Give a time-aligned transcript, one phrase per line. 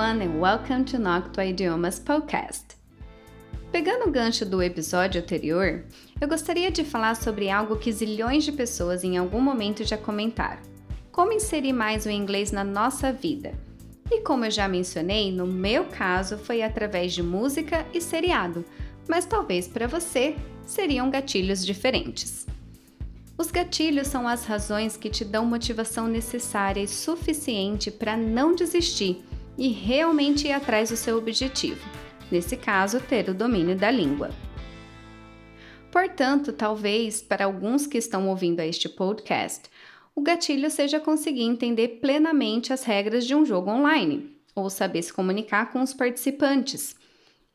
[0.00, 2.74] everyone and welcome to Noctua Idiomas Podcast.
[3.70, 5.84] Pegando o gancho do episódio anterior,
[6.18, 10.62] eu gostaria de falar sobre algo que zilhões de pessoas em algum momento já comentaram:
[11.12, 13.52] como inserir mais o inglês na nossa vida.
[14.10, 18.64] E como eu já mencionei, no meu caso foi através de música e seriado,
[19.06, 22.46] mas talvez para você seriam gatilhos diferentes.
[23.36, 29.22] Os gatilhos são as razões que te dão motivação necessária e suficiente para não desistir
[29.60, 31.86] e realmente ir atrás do seu objetivo,
[32.32, 34.30] nesse caso, ter o domínio da língua.
[35.92, 39.68] Portanto, talvez para alguns que estão ouvindo este podcast,
[40.14, 45.12] o gatilho seja conseguir entender plenamente as regras de um jogo online, ou saber se
[45.12, 46.96] comunicar com os participantes.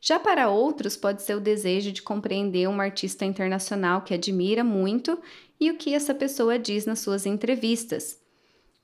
[0.00, 5.18] Já para outros, pode ser o desejo de compreender um artista internacional que admira muito
[5.58, 8.24] e o que essa pessoa diz nas suas entrevistas.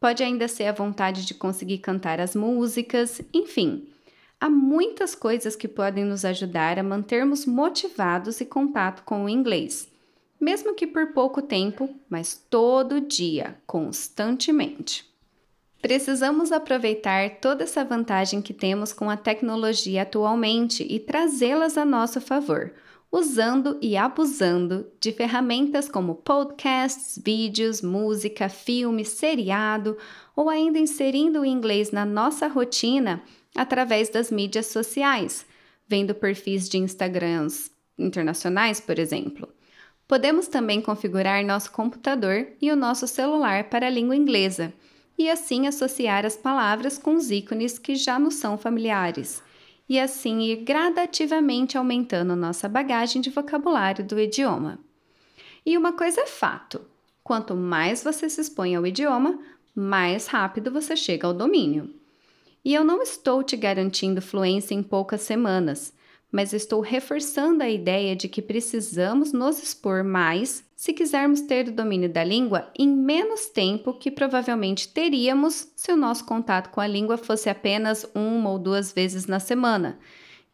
[0.00, 3.86] Pode ainda ser a vontade de conseguir cantar as músicas, enfim.
[4.40, 9.92] Há muitas coisas que podem nos ajudar a mantermos motivados e contato com o inglês,
[10.40, 15.04] mesmo que por pouco tempo, mas todo dia, constantemente.
[15.82, 22.22] Precisamos aproveitar toda essa vantagem que temos com a tecnologia atualmente e trazê-las a nosso
[22.22, 22.72] favor
[23.12, 29.96] usando e abusando de ferramentas como podcasts, vídeos, música, filme, seriado
[30.36, 33.22] ou ainda inserindo o inglês na nossa rotina
[33.54, 35.44] através das mídias sociais,
[35.88, 39.48] vendo perfis de Instagrams internacionais, por exemplo.
[40.06, 44.72] Podemos também configurar nosso computador e o nosso celular para a língua inglesa
[45.18, 49.42] e assim associar as palavras com os ícones que já nos são familiares
[49.90, 54.78] e assim ir gradativamente aumentando nossa bagagem de vocabulário do idioma.
[55.66, 56.80] E uma coisa é fato:
[57.24, 59.40] quanto mais você se expõe ao idioma,
[59.74, 61.92] mais rápido você chega ao domínio.
[62.64, 65.92] E eu não estou te garantindo fluência em poucas semanas,
[66.30, 71.72] mas estou reforçando a ideia de que precisamos nos expor mais se quisermos ter o
[71.72, 76.86] domínio da língua em menos tempo que provavelmente teríamos se o nosso contato com a
[76.86, 79.98] língua fosse apenas uma ou duas vezes na semana,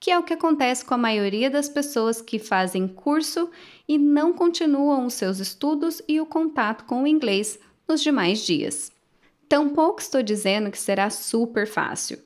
[0.01, 3.51] que é o que acontece com a maioria das pessoas que fazem curso
[3.87, 8.91] e não continuam os seus estudos e o contato com o inglês nos demais dias.
[9.49, 12.26] Tampouco estou dizendo que será super fácil.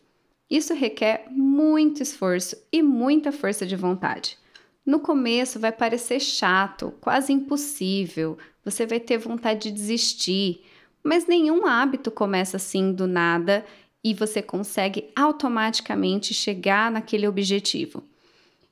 [0.50, 4.37] Isso requer muito esforço e muita força de vontade.
[4.84, 10.62] No começo vai parecer chato, quase impossível, você vai ter vontade de desistir,
[11.05, 13.65] mas nenhum hábito começa assim do nada
[14.03, 18.03] e você consegue automaticamente chegar naquele objetivo.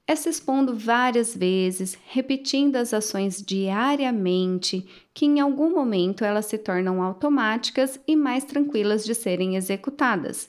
[0.06, 6.56] É se expondo várias vezes, repetindo as ações diariamente, que em algum momento elas se
[6.56, 10.48] tornam automáticas e mais tranquilas de serem executadas.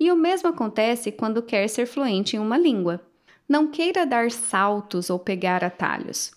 [0.00, 3.06] E o mesmo acontece quando quer ser fluente em uma língua.
[3.46, 6.32] Não queira dar saltos ou pegar atalhos.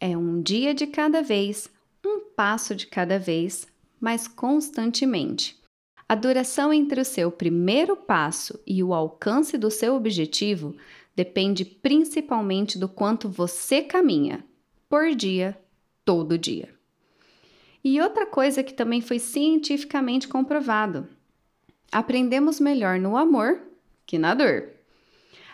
[0.00, 1.70] É um dia de cada vez,
[2.04, 3.68] um passo de cada vez,
[4.00, 5.62] mas constantemente.
[6.08, 10.74] A duração entre o seu primeiro passo e o alcance do seu objetivo
[11.14, 14.44] depende principalmente do quanto você caminha,
[14.88, 15.56] por dia,
[16.04, 16.68] todo dia.
[17.82, 21.08] E outra coisa que também foi cientificamente comprovado:
[21.90, 23.60] aprendemos melhor no amor
[24.06, 24.68] que na dor.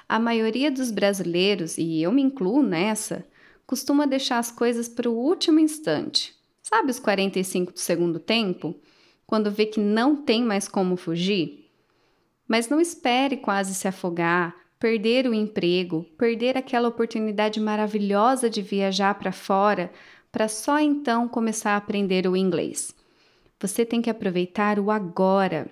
[0.09, 3.25] A maioria dos brasileiros, e eu me incluo nessa,
[3.67, 6.35] costuma deixar as coisas para o último instante.
[6.61, 8.75] Sabe os 45 do segundo tempo?
[9.27, 11.71] Quando vê que não tem mais como fugir?
[12.49, 19.15] Mas não espere quase se afogar, perder o emprego, perder aquela oportunidade maravilhosa de viajar
[19.15, 19.93] para fora,
[20.33, 22.93] para só então começar a aprender o inglês.
[23.61, 25.71] Você tem que aproveitar o agora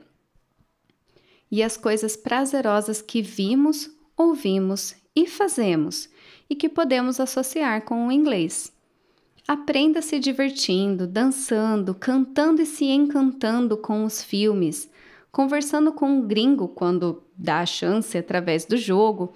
[1.51, 6.09] e as coisas prazerosas que vimos, ouvimos e fazemos
[6.49, 8.73] e que podemos associar com o inglês.
[9.47, 14.91] Aprenda se divertindo, dançando, cantando e se encantando com os filmes,
[15.33, 19.33] conversando com um gringo quando dá a chance através do jogo,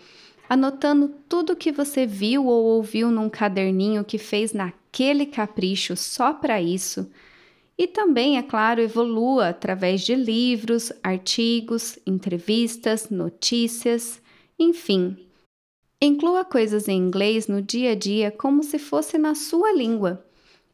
[0.49, 6.61] anotando tudo que você viu ou ouviu num caderninho que fez naquele capricho só para
[6.61, 7.11] isso
[7.83, 14.23] e também, é claro, evolua através de livros, artigos, entrevistas, notícias,
[14.57, 15.17] enfim.
[16.01, 20.25] Inclua coisas em inglês no dia a dia como se fosse na sua língua.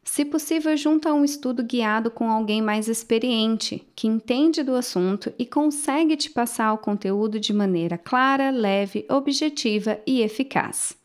[0.03, 5.33] Se possível, junto a um estudo guiado com alguém mais experiente, que entende do assunto
[5.39, 10.95] e consegue te passar o conteúdo de maneira clara, leve, objetiva e eficaz.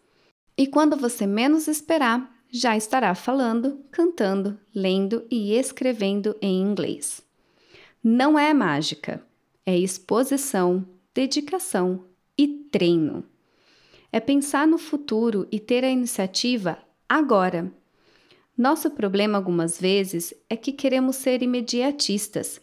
[0.54, 7.20] E quando você menos esperar, já estará falando, cantando, lendo e escrevendo em inglês.
[8.00, 9.20] Não é mágica,
[9.66, 12.04] é exposição, dedicação
[12.38, 13.24] e treino.
[14.12, 16.78] É pensar no futuro e ter a iniciativa
[17.08, 17.72] agora.
[18.56, 22.60] Nosso problema algumas vezes é que queremos ser imediatistas,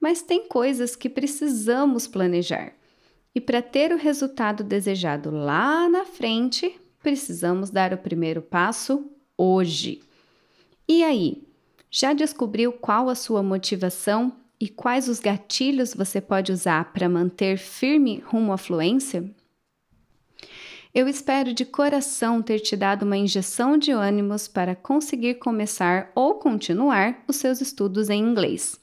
[0.00, 2.74] mas tem coisas que precisamos planejar.
[3.34, 9.10] E para ter o resultado desejado lá na frente, precisamos dar o primeiro passo
[9.42, 10.00] hoje.
[10.88, 11.42] E aí,
[11.90, 17.58] já descobriu qual a sua motivação e quais os gatilhos você pode usar para manter
[17.58, 19.28] firme rumo à fluência?
[20.94, 26.34] Eu espero de coração ter te dado uma injeção de ânimos para conseguir começar ou
[26.34, 28.78] continuar os seus estudos em inglês.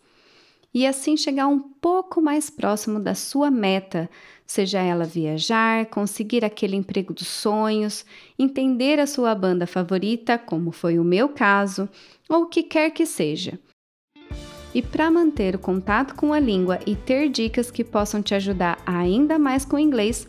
[0.74, 4.10] E assim chegar um pouco mais próximo da sua meta,
[4.46, 8.06] seja ela viajar, conseguir aquele emprego dos sonhos,
[8.38, 11.90] entender a sua banda favorita, como foi o meu caso,
[12.30, 13.60] ou o que quer que seja.
[14.74, 18.78] E para manter o contato com a língua e ter dicas que possam te ajudar
[18.86, 20.28] ainda mais com o inglês,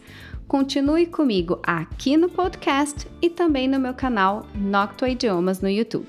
[0.50, 6.08] Continue comigo aqui no podcast e também no meu canal Noctua Idiomas no YouTube.